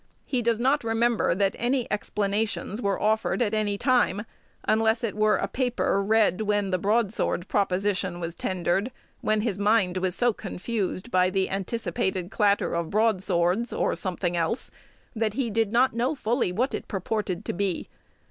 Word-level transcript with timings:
He 0.25 0.41
does 0.41 0.57
not 0.57 0.83
remember 0.83 1.35
that 1.35 1.55
any 1.59 1.85
explanations 1.91 2.81
were 2.81 2.99
offered 2.99 3.39
at 3.39 3.53
any 3.53 3.77
time, 3.77 4.25
unless 4.63 5.03
it 5.03 5.15
were 5.15 5.37
a 5.37 5.47
paper 5.47 6.01
read 6.03 6.41
when 6.41 6.71
the 6.71 6.79
"broadsword 6.79 7.47
proposition" 7.47 8.19
was 8.19 8.33
tendered, 8.33 8.91
when 9.19 9.41
his 9.41 9.59
mind 9.59 9.97
was 9.97 10.15
so 10.15 10.33
confused 10.33 11.11
by 11.11 11.29
the 11.29 11.51
anticipated 11.51 12.31
clatter 12.31 12.73
of 12.73 12.89
broadswords, 12.89 13.71
or 13.71 13.93
something 13.95 14.35
else, 14.35 14.71
that 15.15 15.35
he 15.35 15.51
did 15.51 15.71
"not 15.71 15.93
know 15.93 16.15
fully 16.15 16.51
what 16.51 16.73
it 16.73 16.87
purported 16.87 17.45
to 17.45 17.53
be." 17.53 17.87